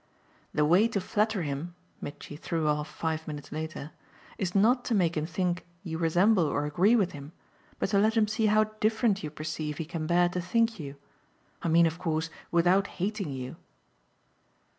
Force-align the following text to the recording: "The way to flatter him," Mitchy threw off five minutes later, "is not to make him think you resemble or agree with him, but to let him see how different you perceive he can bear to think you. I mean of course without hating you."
"The 0.51 0.65
way 0.65 0.87
to 0.87 0.99
flatter 0.99 1.43
him," 1.43 1.75
Mitchy 2.01 2.35
threw 2.35 2.67
off 2.67 2.87
five 2.89 3.27
minutes 3.27 3.51
later, 3.51 3.91
"is 4.39 4.55
not 4.55 4.83
to 4.85 4.95
make 4.95 5.15
him 5.15 5.27
think 5.27 5.63
you 5.83 5.99
resemble 5.99 6.41
or 6.47 6.65
agree 6.65 6.95
with 6.95 7.11
him, 7.11 7.33
but 7.77 7.89
to 7.91 7.99
let 7.99 8.17
him 8.17 8.27
see 8.27 8.47
how 8.47 8.63
different 8.79 9.21
you 9.21 9.29
perceive 9.29 9.77
he 9.77 9.85
can 9.85 10.07
bear 10.07 10.27
to 10.29 10.41
think 10.41 10.79
you. 10.79 10.95
I 11.61 11.67
mean 11.67 11.85
of 11.85 11.99
course 11.99 12.31
without 12.49 12.87
hating 12.97 13.29
you." 13.31 13.57